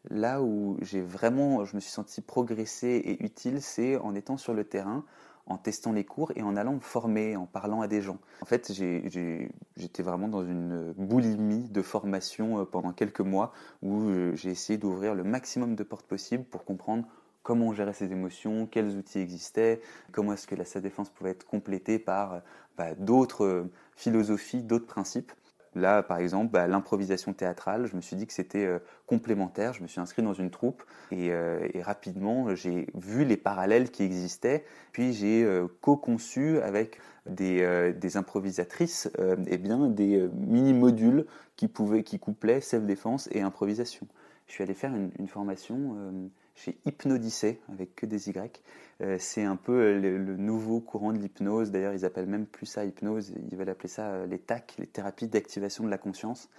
Là 0.10 0.42
où 0.42 0.78
j'ai 0.82 1.02
vraiment, 1.02 1.66
je 1.66 1.76
me 1.76 1.82
suis 1.82 1.92
senti 1.92 2.22
progresser 2.22 3.02
et 3.06 3.24
utile, 3.24 3.62
c'est 3.62 3.98
en 3.98 4.16
étant 4.16 4.38
sur 4.38 4.54
le 4.54 4.64
terrain, 4.64 5.06
en 5.46 5.58
testant 5.58 5.92
les 5.92 6.06
cours 6.06 6.32
et 6.36 6.42
en 6.42 6.56
allant 6.56 6.74
me 6.74 6.80
former, 6.80 7.36
en 7.36 7.46
parlant 7.46 7.82
à 7.82 7.88
des 7.88 8.02
gens. 8.02 8.18
En 8.42 8.46
fait, 8.46 8.72
j'étais 8.74 10.04
vraiment 10.04 10.28
dans 10.28 10.44
une 10.44 10.94
boulimie 10.98 11.70
de 11.70 11.82
formation 11.82 12.60
euh, 12.60 12.66
pendant 12.66 12.94
quelques 12.94 13.22
mois 13.22 13.52
où 13.82 14.10
euh, 14.10 14.36
j'ai 14.36 14.52
essayé 14.52 14.78
d'ouvrir 14.78 15.16
le 15.16 15.24
maximum 15.24 15.76
de 15.76 15.84
portes 15.84 16.06
possibles 16.06 16.46
pour 16.46 16.64
comprendre 16.64 17.06
comment 17.44 17.68
on 17.68 17.74
gérait 17.74 17.94
ses 17.94 18.12
émotions, 18.12 18.68
quels 18.68 18.96
outils 18.96 19.20
existaient, 19.20 19.82
comment 20.14 20.34
est-ce 20.34 20.48
que 20.48 20.56
la 20.56 20.66
sa 20.66 20.80
défense 20.80 21.10
pouvait 21.10 21.32
être 21.32 21.46
complétée 21.46 22.00
par 22.00 22.34
euh, 22.36 22.40
bah, 22.78 22.96
d'autres 22.96 23.68
philosophies, 23.96 24.64
d'autres 24.64 24.88
principes. 24.88 25.32
Là, 25.76 26.04
par 26.04 26.18
exemple, 26.18 26.52
bah, 26.52 26.68
l'improvisation 26.68 27.34
théâtrale, 27.34 27.88
je 27.88 27.96
me 27.96 28.02
suis 28.02 28.16
dit 28.16 28.28
que 28.28 28.34
c'était 28.34 28.66
euh, 28.66 28.80
complémentaire. 29.08 29.74
Je 29.74 29.82
me 29.82 29.88
suis 29.88 30.00
inscrit 30.00 30.22
dans 30.22 30.34
une 30.34 30.52
troupe 30.52 30.84
et, 31.12 31.32
euh, 31.32 31.68
et 31.74 31.82
rapidement, 31.82 32.54
j'ai 32.56 32.88
vu 32.94 33.26
les 33.26 33.38
parallèles 33.38 33.90
qui 33.90 34.04
existaient. 34.04 34.66
Puis 34.92 35.14
j'ai 35.14 35.44
euh, 35.44 35.68
co-conçu 35.82 36.60
avec 36.60 37.00
des, 37.26 38.18
improvisatrices 38.18 39.10
eh 39.48 39.58
bien, 39.58 39.88
des 39.88 40.28
mini-modules 40.34 41.26
qui, 41.56 41.70
pouvaient, 41.70 42.04
qui 42.04 42.20
couplaient 42.20 42.60
self-défense 42.60 43.30
et 43.32 43.42
improvisation. 43.42 44.06
Je 44.48 44.54
suis 44.54 44.64
allé 44.64 44.74
faire 44.74 44.94
une, 44.94 45.28
formation 45.28 45.96
euh, 45.98 46.28
chez 46.56 46.78
Hypnodyssée 46.86 47.60
avec 47.72 47.96
que 47.96 48.06
des 48.06 48.30
Y. 48.30 48.62
Euh, 49.02 49.18
c'est 49.20 49.44
un 49.44 49.56
peu 49.56 49.74
euh, 49.74 50.00
le, 50.00 50.38
nouveau 50.38 50.80
courant 50.80 51.14
de 51.14 51.18
l'hypnose. 51.18 51.72
D'ailleurs, 51.72 51.94
ils 51.94 52.06
appellent 52.06 52.28
même 52.28 52.46
plus 52.46 52.66
ça 52.66 52.86
hypnose. 52.86 53.34
Ils 53.52 53.58
veulent 53.58 53.70
appeler 53.70 53.90
ça 53.90 54.26
les 54.26 54.40
TAC, 54.40 54.76
les 54.78 54.88
thérapies 54.88 55.28
d'activation 55.28 55.84
de 55.84 55.90
la 55.90 55.98
conscience. 55.98 56.50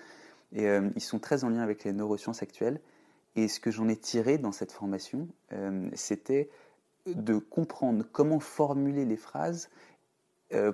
Et 0.52 0.66
ils 0.94 1.02
sont 1.02 1.18
très 1.18 1.42
en 1.42 1.48
lien 1.48 1.62
avec 1.62 1.82
les 1.82 1.92
neurosciences 1.92 2.42
actuelles. 2.42 2.80
Et 3.34 3.48
ce 3.48 3.58
que 3.58 3.72
j'en 3.72 3.88
ai 3.88 3.96
tiré 3.96 4.38
dans 4.38 4.52
cette 4.52 4.70
formation, 4.70 5.26
c'était 5.94 6.48
de 7.06 7.38
comprendre 7.38 8.04
comment 8.12 8.38
formuler 8.38 9.04
les 9.04 9.16
phrases 9.16 9.68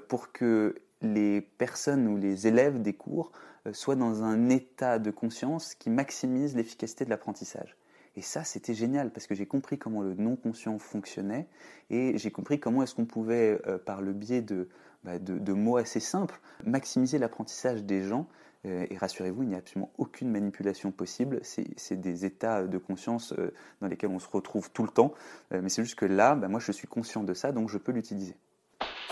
pour 0.09 0.33
que 0.33 0.75
les 1.01 1.41
personnes 1.41 2.09
ou 2.09 2.19
les 2.19 2.47
élèves 2.47 2.83
des 2.83 2.93
cours 2.93 3.33
euh, 3.67 3.73
soient 3.73 3.97
dans 3.97 4.23
un 4.23 4.49
état 4.49 4.99
de 4.99 5.11
conscience 5.11 5.75
qui 5.75 5.91
maximise 5.91 6.57
l'efficacité 6.57 7.05
de 7.05 7.11
l'apprentissage. 7.11 7.77
Et 8.17 8.23
ça, 8.23 8.43
c'était 8.43 8.75
génial 8.75 9.13
parce 9.13 9.27
que 9.27 9.35
j'ai 9.35 9.47
compris 9.47 9.79
comment 9.79 10.03
le 10.03 10.15
non-conscient 10.15 10.79
fonctionnait 10.79 11.47
et 11.91 12.19
j'ai 12.19 12.31
compris 12.31 12.59
comment 12.59 12.83
est-ce 12.83 12.95
qu'on 12.95 13.05
pouvait, 13.05 13.61
euh, 13.67 13.79
par 13.79 14.03
le 14.03 14.13
biais 14.13 14.43
de, 14.43 14.69
bah, 15.05 15.19
de, 15.19 15.39
de 15.39 15.53
mots 15.53 15.77
assez 15.77 16.01
simples, 16.01 16.41
maximiser 16.65 17.19
l'apprentissage 17.19 17.85
des 17.85 18.03
gens. 18.03 18.27
Euh, 18.67 18.87
et 18.91 18.97
rassurez-vous, 18.97 19.45
il 19.45 19.51
n'y 19.51 19.55
a 19.55 19.59
absolument 19.59 19.93
aucune 19.97 20.31
manipulation 20.31 20.91
possible. 20.91 21.41
C'est 21.43 22.01
des 22.01 22.25
états 22.25 22.67
de 22.67 22.79
conscience 22.79 23.33
dans 23.81 23.87
lesquels 23.87 24.11
on 24.11 24.19
se 24.19 24.29
retrouve 24.29 24.71
tout 24.71 24.83
le 24.83 24.91
temps. 24.91 25.15
Mais 25.51 25.69
c'est 25.69 25.83
juste 25.83 25.99
que 25.99 26.07
là, 26.07 26.35
bah, 26.35 26.49
moi, 26.49 26.61
je 26.61 26.73
suis 26.73 26.89
conscient 26.89 27.23
de 27.23 27.33
ça, 27.33 27.53
donc 27.53 27.71
je 27.71 27.79
peux 27.79 27.93
l'utiliser. 27.93 28.37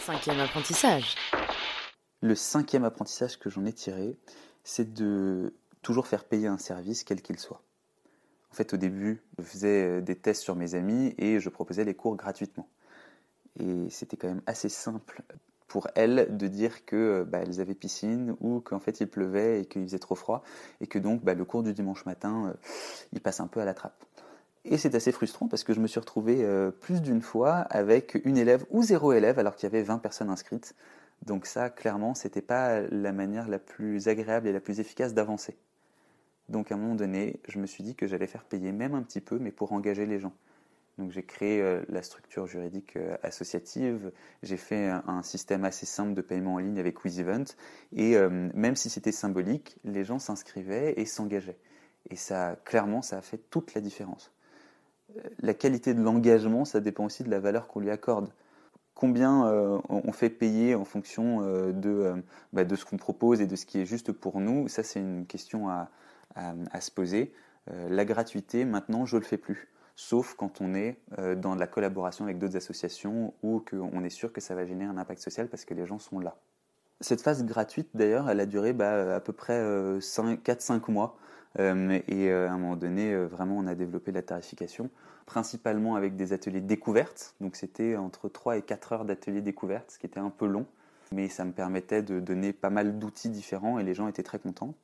Cinquième 0.01 0.41
apprentissage. 0.41 1.17
Le 2.21 2.35
cinquième 2.35 2.85
apprentissage 2.85 3.39
que 3.39 3.49
j'en 3.51 3.65
ai 3.65 3.73
tiré, 3.73 4.17
c'est 4.65 4.93
de 4.93 5.55
toujours 5.83 6.07
faire 6.07 6.25
payer 6.25 6.49
un 6.49 6.59
service, 6.59 7.05
quel 7.05 7.23
qu'il 7.23 7.39
soit. 7.39 7.63
En 8.51 8.55
fait, 8.55 8.75
au 8.75 8.77
début, 8.77 9.23
je 9.39 9.45
faisais 9.45 9.85
euh, 9.85 10.01
des 10.01 10.17
tests 10.17 10.43
sur 10.43 10.57
mes 10.57 10.75
amis 10.75 11.15
et 11.19 11.39
je 11.39 11.49
proposais 11.49 11.85
les 11.85 11.95
cours 11.95 12.17
gratuitement. 12.17 12.69
Et 13.61 13.91
c'était 13.91 14.17
quand 14.17 14.29
même 14.29 14.43
assez 14.47 14.69
simple 14.69 15.23
pour 15.69 15.89
elles 15.95 16.37
de 16.37 16.49
dire 16.49 16.85
que 16.87 17.25
bah, 17.25 17.41
elles 17.43 17.61
avaient 17.61 17.75
piscine 17.75 18.35
ou 18.41 18.61
qu'en 18.61 18.81
fait 18.81 19.01
il 19.01 19.07
pleuvait 19.07 19.61
et 19.61 19.65
qu'il 19.67 19.83
faisait 19.83 19.99
trop 19.99 20.15
froid 20.15 20.43
et 20.81 20.87
que 20.87 20.99
donc 20.99 21.23
bah, 21.23 21.35
le 21.35 21.45
cours 21.45 21.63
du 21.63 21.75
dimanche 21.75 22.07
matin, 22.07 22.47
euh, 22.49 22.55
il 23.13 23.21
passe 23.21 23.41
un 23.41 23.47
peu 23.47 23.61
à 23.61 23.65
la 23.65 23.75
trappe. 23.75 24.03
Et 24.65 24.77
c'est 24.77 24.95
assez 24.95 25.13
frustrant 25.13 25.47
parce 25.47 25.65
que 25.65 25.73
je 25.73 25.81
me 25.81 25.87
suis 25.87 26.01
retrouvé 26.01 26.45
euh, 26.45 26.71
plus 26.71 27.01
d'une 27.01 27.23
fois 27.23 27.57
avec 27.71 28.19
une 28.25 28.39
élève 28.39 28.65
ou 28.71 28.83
zéro 28.83 29.13
élève 29.13 29.39
alors 29.39 29.55
qu'il 29.55 29.67
y 29.67 29.73
avait 29.73 29.83
20 29.83 29.99
personnes 29.99 30.31
inscrites. 30.31 30.75
Donc 31.29 31.45
ça, 31.45 31.69
clairement, 31.69 32.15
c'était 32.15 32.41
pas 32.41 32.81
la 32.81 33.13
manière 33.13 33.49
la 33.49 33.59
plus 33.59 34.09
agréable 34.09 34.49
et 34.49 34.53
la 34.53 34.61
plus 34.61 34.81
efficace 34.81 35.13
d'avancer. 35.13 35.59
Donc 36.49 36.73
à 36.73 36.75
un 36.75 36.79
moment 36.79 36.95
donné, 36.95 37.39
je 37.47 37.59
me 37.59 37.67
suis 37.67 37.85
dit 37.85 37.95
que 37.95 38.07
j'allais 38.07 38.27
faire 38.27 38.45
payer 38.45 38.73
même 38.73 38.95
un 38.95 39.03
petit 39.03 39.21
peu, 39.21 39.39
mais 39.39 39.53
pour 39.53 39.73
engager 39.73 40.07
les 40.07 40.19
gens. 40.19 40.33
Donc 40.97 41.11
j'ai 41.13 41.23
créé 41.23 41.61
euh, 41.61 41.83
la 41.91 42.03
structure 42.03 42.47
juridique 42.47 42.97
euh, 42.97 43.19
associative, 43.23 44.11
j'ai 44.43 44.57
fait 44.57 44.89
un, 44.89 45.23
système 45.23 45.67
assez 45.67 45.85
simple 45.85 46.15
de 46.15 46.23
paiement 46.23 46.55
en 46.55 46.59
ligne 46.59 46.81
avec 46.81 47.05
WizEvent, 47.05 47.45
et 47.95 48.17
euh, 48.17 48.49
même 48.55 48.75
si 48.75 48.89
c'était 48.89 49.13
symbolique, 49.13 49.77
les 49.85 50.05
gens 50.05 50.19
s'inscrivaient 50.19 50.95
et 50.97 51.05
s'engageaient. 51.05 51.59
Et 52.09 52.17
ça, 52.17 52.57
clairement, 52.65 53.03
ça 53.03 53.19
a 53.19 53.23
fait 53.23 53.39
toute 53.51 53.75
la 53.75 53.83
différence. 53.83 54.33
La 55.41 55.53
qualité 55.53 55.93
de 55.93 56.01
l'engagement, 56.01 56.65
ça 56.65 56.81
dépend 56.81 57.05
aussi 57.05 57.23
de 57.23 57.31
la 57.31 57.39
valeur 57.39 57.69
qu'on 57.69 57.81
lui 57.81 57.91
accorde 57.91 58.33
combien 58.99 59.47
euh, 59.47 59.79
on 59.89 60.11
fait 60.11 60.29
payer 60.29 60.75
en 60.75 60.85
fonction 60.85 61.43
euh, 61.43 61.71
de, 61.73 61.89
euh, 61.89 62.17
bah, 62.53 62.65
de 62.65 62.75
ce 62.75 62.85
qu'on 62.85 62.97
propose 62.97 63.41
et 63.41 63.47
de 63.47 63.55
ce 63.55 63.65
qui 63.65 63.79
est 63.79 63.87
juste 63.87 64.11
pour 64.11 64.41
nous, 64.41 64.67
ça 64.67 64.83
c'est 64.83 64.99
une 64.99 65.25
question 65.25 65.69
à, 65.71 65.89
se 66.81 66.91
poser. 66.91 67.33
La 67.89 68.05
gratuité, 68.05 68.65
maintenant, 68.65 69.07
je 69.07 69.17
ne 69.17 69.21
le 69.21 69.27
fais 69.27 69.39
plus, 69.39 69.69
sauf 69.97 70.35
quand 70.35 70.61
on 70.61 70.73
est 70.75 70.99
dans 71.37 71.55
de 71.57 71.61
la 71.61 71.67
collaboration 71.67 72.25
avec 72.25 72.39
d'autres 72.39 72.57
associations 72.57 73.35
ou 73.43 73.61
qu'on 73.69 74.05
est 74.05 74.11
sûr 74.11 74.33
que 74.33 74.41
ça 74.41 74.55
va 74.55 74.65
générer 74.65 74.89
un 74.89 74.99
impact 74.99 75.21
social 75.21 75.49
parce 75.49 75.65
que 75.65 75.75
les 75.75 75.85
gens 75.85 75.99
sont 75.99 76.21
là. 76.21 76.37
Cette 77.01 77.21
phase 77.21 77.45
gratuite, 77.45 77.89
d'ailleurs, 77.95 78.31
elle 78.31 78.39
a 78.39 78.47
duré 78.47 78.73
bah, 78.73 79.17
à 79.17 79.21
peu 79.21 79.33
près 79.33 79.61
4-5 79.99 80.91
mois. 80.93 81.17
Euh, 81.59 81.99
et 82.09 82.31
euh, 82.31 82.49
à 82.49 82.53
un 82.53 82.59
moment 82.59 82.77
donné, 82.77 83.13
euh, 83.13 83.27
vraiment, 83.27 83.57
on 83.57 83.67
a 83.67 83.75
développé 83.75 84.13
la 84.13 84.23
tarification, 84.23 84.91
principalement 85.27 85.97
avec 85.97 86.17
des 86.17 86.33
ateliers 86.33 86.61
découvertes. 86.61 87.35
Donc 87.41 87.57
c'était 87.57 87.97
entre 87.97 88.29
3 88.29 88.59
et 88.59 88.63
4 88.63 88.93
heures 88.93 89.05
d'ateliers 89.05 89.41
découvertes, 89.41 89.93
ce 89.93 89.99
qui 89.99 90.07
était 90.07 90.21
un 90.21 90.31
peu 90.31 90.47
long. 90.47 90.67
Mais 91.13 91.29
ça 91.29 91.45
me 91.45 91.53
permettait 91.53 92.03
de 92.03 92.21
donner 92.21 92.53
pas 92.53 92.71
mal 92.71 92.99
d'outils 92.99 93.31
différents 93.31 93.79
et 93.79 93.85
les 93.85 93.95
gens 93.95 94.09
étaient 94.09 94.23
très 94.23 94.39
contents. 94.39 94.75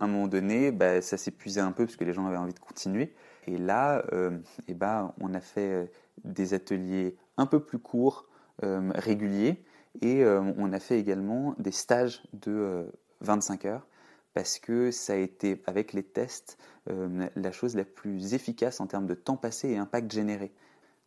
À 0.00 0.04
un 0.04 0.08
moment 0.08 0.28
donné, 0.28 0.70
bah, 0.70 1.00
ça 1.00 1.16
s'épuisait 1.16 1.60
un 1.60 1.72
peu 1.72 1.86
parce 1.86 1.96
que 1.96 2.04
les 2.04 2.12
gens 2.12 2.26
avaient 2.26 2.36
envie 2.36 2.54
de 2.54 2.58
continuer. 2.58 3.14
Et 3.46 3.56
là, 3.56 4.04
euh, 4.12 4.38
eh 4.68 4.74
ben, 4.74 5.14
on 5.20 5.32
a 5.32 5.40
fait 5.40 5.90
des 6.24 6.54
ateliers 6.54 7.16
un 7.36 7.46
peu 7.46 7.60
plus 7.60 7.78
courts, 7.78 8.26
réguliers, 8.60 9.64
et 10.00 10.24
on 10.24 10.72
a 10.72 10.78
fait 10.78 10.98
également 10.98 11.54
des 11.58 11.72
stages 11.72 12.22
de 12.32 12.52
euh, 12.52 12.84
25 13.20 13.64
heures 13.66 13.86
parce 14.34 14.58
que 14.58 14.90
ça 14.90 15.14
a 15.14 15.16
été, 15.16 15.62
avec 15.66 15.92
les 15.92 16.02
tests, 16.02 16.58
euh, 16.90 17.28
la 17.36 17.52
chose 17.52 17.76
la 17.76 17.84
plus 17.84 18.34
efficace 18.34 18.80
en 18.80 18.86
termes 18.86 19.06
de 19.06 19.14
temps 19.14 19.36
passé 19.36 19.70
et 19.70 19.76
impact 19.76 20.10
généré. 20.12 20.52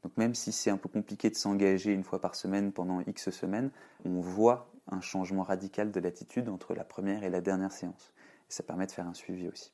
Donc 0.04 0.16
même 0.18 0.36
si 0.36 0.52
c'est 0.52 0.70
un 0.70 0.78
peu 0.78 0.90
compliqué 0.90 1.30
de 1.30 1.36
s'engager 1.36 1.92
une 1.92 2.04
fois 2.04 2.22
par 2.22 2.36
semaine 2.36 2.72
pendant 2.72 3.02
X 3.02 3.32
semaines, 3.32 3.72
on 4.06 4.22
voit 4.22 4.72
un 4.92 5.02
changement 5.02 5.44
radical 5.44 5.92
de 5.92 6.00
l'attitude 6.00 6.48
entre 6.50 6.76
la 6.76 6.84
première 6.84 7.24
et 7.24 7.30
la 7.30 7.42
dernière 7.42 7.72
séance. 7.72 8.14
ça 8.48 8.62
permet 8.62 8.86
de 8.86 8.92
faire 8.92 9.08
un 9.08 9.16
suivi 9.16 9.48
aussi. 9.48 9.72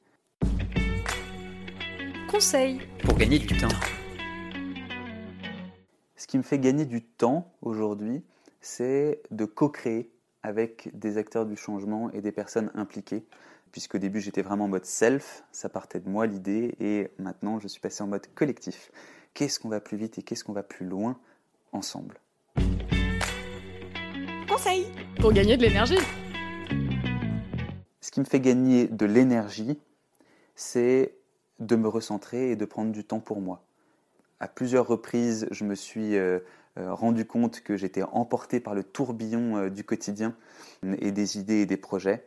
Conseil 2.32 2.80
Pour 3.04 3.18
gagner 3.18 3.40
du 3.40 3.58
temps. 3.58 3.68
Ce 6.16 6.28
qui 6.28 6.38
me 6.38 6.44
fait 6.44 6.60
gagner 6.60 6.86
du 6.86 7.04
temps 7.04 7.52
aujourd'hui, 7.62 8.24
c'est 8.62 9.22
de 9.32 9.44
co-créer 9.44 10.10
avec 10.44 10.90
des 10.94 11.18
acteurs 11.18 11.46
du 11.46 11.56
changement 11.56 12.12
et 12.12 12.22
des 12.22 12.32
personnes 12.32 12.72
impliquées. 12.74 13.24
Puisqu'au 13.72 13.98
début 13.98 14.20
j'étais 14.20 14.42
vraiment 14.42 14.66
en 14.66 14.70
mode 14.70 14.86
self, 14.86 15.44
ça 15.52 15.70
partait 15.70 16.00
de 16.00 16.10
moi 16.10 16.26
l'idée, 16.26 16.76
et 16.80 17.10
maintenant 17.20 17.60
je 17.60 17.68
suis 17.68 17.80
passé 17.80 18.04
en 18.04 18.08
mode 18.08 18.28
collectif. 18.36 18.92
Qu'est-ce 19.34 19.60
qu'on 19.60 19.70
va 19.70 19.80
plus 19.80 19.98
vite 19.98 20.18
et 20.18 20.24
qu'est-ce 20.24 20.44
qu'on 20.44 20.54
va 20.54 20.64
plus 20.64 20.86
loin 20.86 21.18
ensemble? 21.72 22.20
Conseil 24.50 24.88
Pour 25.22 25.32
gagner 25.32 25.56
de 25.56 25.62
l'énergie 25.62 26.00
Ce 28.02 28.12
qui 28.12 28.20
me 28.20 28.26
fait 28.26 28.42
gagner 28.42 28.88
de 28.88 29.06
l'énergie, 29.06 29.80
c'est 30.56 31.16
de 31.60 31.76
me 31.78 31.88
recentrer 31.88 32.52
et 32.52 32.56
de 32.58 32.66
prendre 32.66 32.92
du 32.92 33.06
temps 33.06 33.22
pour 33.22 33.40
moi. 33.40 33.64
À 34.42 34.48
plusieurs 34.48 34.88
reprises, 34.88 35.48
je 35.52 35.64
me 35.64 35.76
suis 35.76 36.18
euh, 36.18 36.40
rendu 36.78 37.26
compte 37.26 37.62
que 37.62 37.78
j'étais 37.78 38.04
emporté 38.04 38.60
par 38.60 38.76
le 38.76 38.84
tourbillon 38.84 39.58
euh, 39.58 39.70
du 39.70 39.84
quotidien 39.84 40.36
et 41.00 41.12
des 41.12 41.38
idées 41.38 41.62
et 41.62 41.66
des 41.66 41.78
projets. 41.78 42.26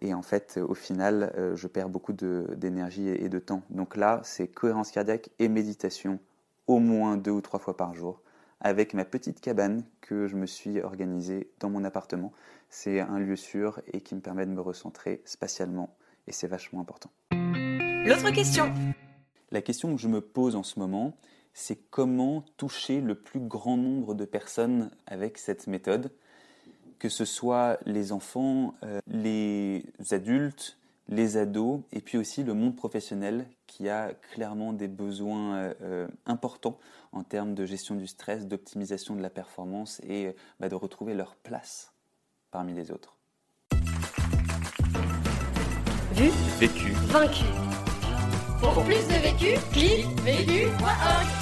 Et 0.00 0.14
en 0.14 0.22
fait, 0.22 0.58
au 0.58 0.74
final, 0.74 1.32
euh, 1.36 1.54
je 1.54 1.68
perds 1.68 1.88
beaucoup 1.88 2.12
d'énergie 2.12 3.08
et 3.08 3.28
de 3.28 3.38
temps. 3.38 3.62
Donc 3.70 3.96
là, 3.96 4.20
c'est 4.24 4.48
cohérence 4.48 4.90
cardiaque 4.90 5.30
et 5.38 5.48
méditation 5.48 6.18
au 6.66 6.78
moins 6.78 7.16
deux 7.16 7.30
ou 7.30 7.40
trois 7.40 7.60
fois 7.60 7.76
par 7.76 7.94
jour 7.94 8.20
avec 8.60 8.94
ma 8.94 9.04
petite 9.04 9.40
cabane 9.40 9.84
que 10.00 10.28
je 10.28 10.36
me 10.36 10.46
suis 10.46 10.80
organisée 10.80 11.50
dans 11.60 11.68
mon 11.68 11.84
appartement. 11.84 12.32
C'est 12.70 13.00
un 13.00 13.18
lieu 13.18 13.36
sûr 13.36 13.80
et 13.92 14.00
qui 14.00 14.14
me 14.14 14.20
permet 14.20 14.46
de 14.46 14.52
me 14.52 14.60
recentrer 14.60 15.20
spatialement 15.24 15.94
et 16.26 16.32
c'est 16.32 16.46
vachement 16.46 16.80
important. 16.80 17.10
L'autre 17.32 18.30
question 18.32 18.72
La 19.50 19.62
question 19.62 19.94
que 19.94 20.00
je 20.00 20.08
me 20.08 20.20
pose 20.20 20.56
en 20.56 20.62
ce 20.62 20.78
moment, 20.78 21.16
c'est 21.54 21.76
comment 21.90 22.44
toucher 22.56 23.00
le 23.00 23.14
plus 23.14 23.40
grand 23.40 23.76
nombre 23.76 24.14
de 24.14 24.24
personnes 24.24 24.90
avec 25.06 25.38
cette 25.38 25.66
méthode, 25.66 26.10
que 26.98 27.08
ce 27.08 27.24
soit 27.24 27.78
les 27.84 28.12
enfants, 28.12 28.74
euh, 28.84 29.00
les 29.06 29.84
adultes, 30.10 30.78
les 31.08 31.36
ados, 31.36 31.80
et 31.92 32.00
puis 32.00 32.18
aussi 32.18 32.42
le 32.42 32.54
monde 32.54 32.76
professionnel 32.76 33.46
qui 33.66 33.88
a 33.88 34.12
clairement 34.32 34.72
des 34.72 34.88
besoins 34.88 35.56
euh, 35.56 35.74
euh, 35.82 36.08
importants 36.26 36.78
en 37.12 37.22
termes 37.22 37.54
de 37.54 37.66
gestion 37.66 37.94
du 37.94 38.06
stress, 38.06 38.46
d'optimisation 38.46 39.14
de 39.14 39.22
la 39.22 39.30
performance 39.30 40.00
et 40.06 40.26
euh, 40.26 40.32
bah, 40.60 40.68
de 40.68 40.74
retrouver 40.74 41.14
leur 41.14 41.36
place 41.36 41.92
parmi 42.50 42.72
les 42.74 42.90
autres. 42.90 43.16
Vu, 46.12 46.30
Vécu. 46.58 46.92
vaincu. 47.06 47.44
Pour 48.60 48.84
plus 48.84 49.06
de 49.08 49.22
vécu, 49.22 49.58
clique 49.72 50.06
vécu.org. 50.20 51.41